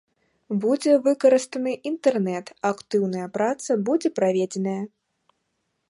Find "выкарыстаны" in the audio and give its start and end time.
1.07-1.73